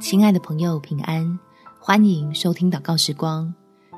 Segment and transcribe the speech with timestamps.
[0.00, 1.38] 亲爱的朋友，平安！
[1.80, 3.52] 欢迎收听祷告时光，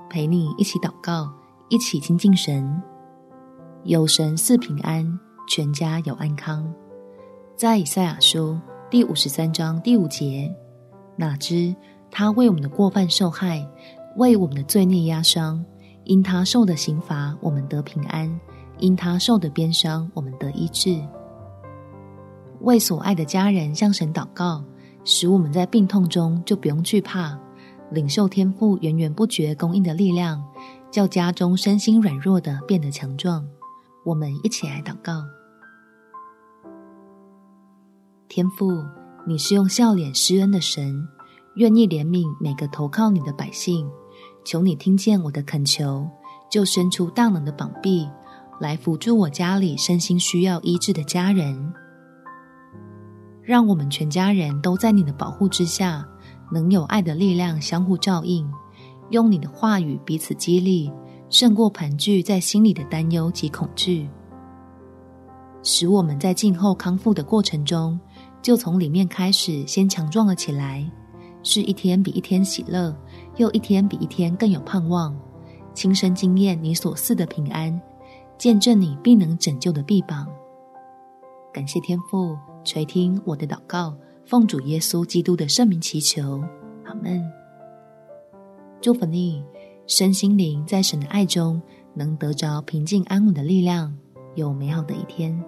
[0.09, 1.33] 陪你一起祷告，
[1.69, 2.83] 一起亲近神。
[3.85, 5.19] 有神赐平安，
[5.49, 6.73] 全家有安康。
[7.57, 8.59] 在以赛亚书
[8.91, 10.55] 第五十三章第五节，
[11.17, 11.75] 哪知
[12.11, 13.67] 他为我们的过犯受害，
[14.17, 15.65] 为我们的罪孽压伤。
[16.05, 18.29] 因他受的刑罚，我们得平安；
[18.79, 21.01] 因他受的鞭伤，我们得医治。
[22.61, 24.63] 为所爱的家人向神祷告，
[25.05, 27.39] 使我们在病痛中就不用惧怕，
[27.91, 30.43] 领受天赋源源不绝供应的力量，
[30.91, 33.47] 叫家中身心软弱的变得强壮。
[34.05, 35.23] 我们一起来祷告：
[38.29, 38.83] 天父，
[39.27, 41.07] 你是用笑脸施恩的神，
[41.57, 43.89] 愿意怜悯每个投靠你的百姓。
[44.45, 46.07] 求你听见我的恳求，
[46.51, 48.09] 就伸出大能的膀臂，
[48.61, 51.73] 来扶助我家里身心需要医治的家人。
[53.45, 56.07] 让我们全家人都在你的保护之下，
[56.51, 58.51] 能有爱的力量相互照应，
[59.11, 60.91] 用你的话语彼此激励，
[61.29, 64.09] 胜过盘踞在心里的担忧及恐惧，
[65.63, 68.01] 使我们在静候康复的过程中，
[68.41, 70.91] 就从里面开始先强壮了起来。
[71.43, 72.97] 是一天比一天喜乐，
[73.37, 75.15] 又一天比一天更有盼望，
[75.75, 77.79] 亲身经验你所赐的平安，
[78.39, 80.27] 见证你必能拯救的臂膀。
[81.55, 86.43] 感谢天父垂听我的祷告，奉主耶稣基督的圣名祈求，
[86.85, 87.25] 阿门。
[88.81, 89.41] 祝福你
[89.87, 91.63] 身心灵在神的爱中
[91.95, 93.97] 能得着平静安稳的力量，
[94.35, 95.41] 有美好的一天。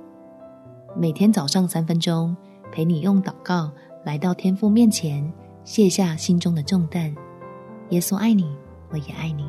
[0.96, 2.36] 每天早上三分钟，
[2.70, 3.72] 陪你用祷告
[4.04, 5.28] 来到天父面前。
[5.64, 7.12] 卸下心中的重担，
[7.90, 8.56] 耶稣爱你，
[8.90, 9.44] 我也爱你。